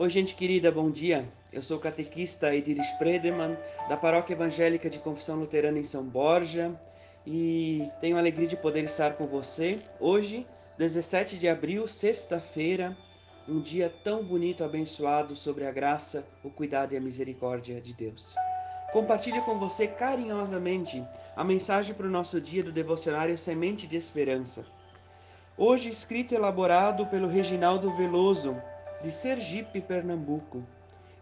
[0.00, 1.28] Oi, gente querida, bom dia.
[1.52, 3.54] Eu sou o catequista Ediris Predeman,
[3.86, 6.74] da Paróquia Evangélica de Confissão Luterana em São Borja,
[7.26, 10.46] e tenho a alegria de poder estar com você hoje,
[10.78, 12.96] 17 de abril, sexta-feira,
[13.46, 18.34] um dia tão bonito, abençoado sobre a graça, o cuidado e a misericórdia de Deus.
[18.94, 21.04] Compartilho com você carinhosamente
[21.36, 24.64] a mensagem para o nosso dia do devocionário Semente de Esperança.
[25.58, 28.56] Hoje escrito e elaborado pelo Reginaldo Veloso,
[29.02, 30.62] de Sergipe, Pernambuco.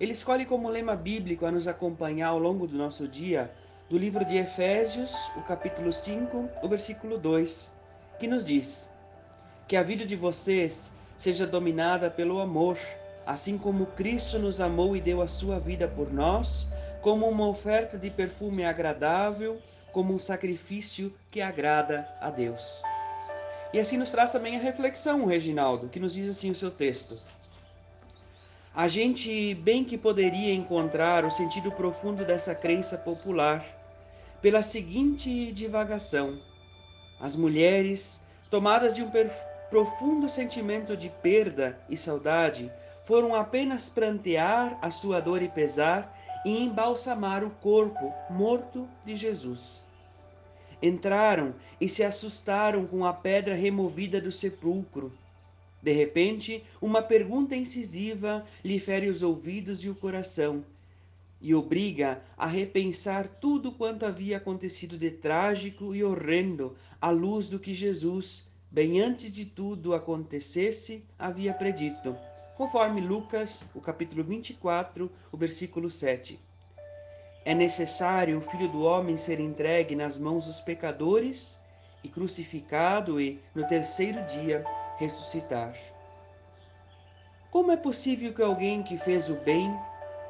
[0.00, 3.50] Ele escolhe como lema bíblico a nos acompanhar ao longo do nosso dia
[3.88, 7.72] do livro de Efésios, o capítulo 5, o versículo 2,
[8.18, 8.90] que nos diz:
[9.66, 12.78] Que a vida de vocês seja dominada pelo amor,
[13.26, 16.66] assim como Cristo nos amou e deu a sua vida por nós,
[17.00, 19.60] como uma oferta de perfume agradável,
[19.92, 22.82] como um sacrifício que agrada a Deus.
[23.72, 27.18] E assim nos traz também a reflexão, Reginaldo, que nos diz assim o seu texto
[28.78, 33.66] a gente bem que poderia encontrar o sentido profundo dessa crença popular
[34.40, 36.40] pela seguinte divagação:
[37.18, 39.10] as mulheres, tomadas de um
[39.68, 42.70] profundo sentimento de perda e saudade,
[43.02, 49.82] foram apenas prantear a sua dor e pesar e embalsamar o corpo morto de Jesus.
[50.80, 55.12] Entraram e se assustaram com a pedra removida do sepulcro
[55.82, 60.64] de repente, uma pergunta incisiva lhe fere os ouvidos e o coração
[61.40, 67.58] e obriga a repensar tudo quanto havia acontecido de trágico e horrendo à luz do
[67.58, 72.16] que Jesus, bem antes de tudo acontecesse, havia predito,
[72.56, 76.38] conforme Lucas, o capítulo 24, o versículo 7.
[77.44, 81.58] É necessário o Filho do Homem ser entregue nas mãos dos pecadores
[82.02, 84.64] e crucificado e, no terceiro dia,
[84.98, 85.74] ressuscitar.
[87.50, 89.74] Como é possível que alguém que fez o bem,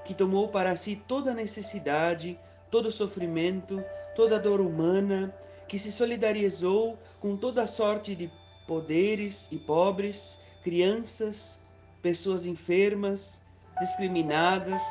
[0.05, 2.39] que tomou para si toda necessidade,
[2.71, 3.83] todo sofrimento,
[4.15, 5.35] toda dor humana,
[5.67, 8.31] que se solidarizou com toda sorte de
[8.67, 11.59] poderes e pobres, crianças,
[12.01, 13.41] pessoas enfermas,
[13.81, 14.83] discriminadas,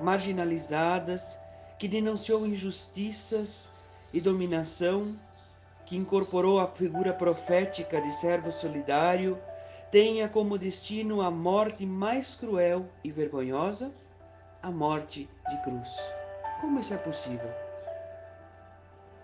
[0.00, 1.38] marginalizadas,
[1.78, 3.70] que denunciou injustiças
[4.12, 5.16] e dominação,
[5.86, 9.38] que incorporou a figura profética de servo solidário,
[9.90, 13.92] tenha como destino a morte mais cruel e vergonhosa,
[14.60, 15.88] a morte de cruz.
[16.60, 17.48] Como isso é possível?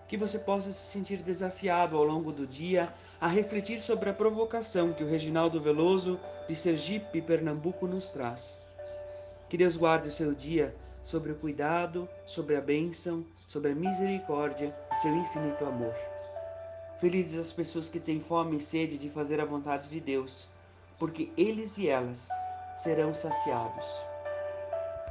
[0.07, 4.93] Que você possa se sentir desafiado ao longo do dia a refletir sobre a provocação
[4.93, 8.61] que o Reginaldo Veloso de Sergipe, Pernambuco, nos traz.
[9.49, 14.73] Que Deus guarde o seu dia sobre o cuidado, sobre a bênção, sobre a misericórdia
[14.91, 16.12] e seu infinito amor.
[16.99, 20.47] Felizes as pessoas que têm fome e sede de fazer a vontade de Deus,
[20.99, 22.27] porque eles e elas
[22.77, 24.12] serão saciados.